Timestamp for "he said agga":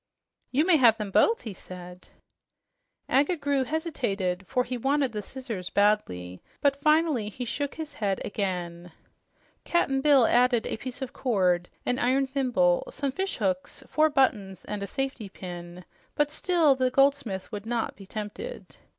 1.43-3.37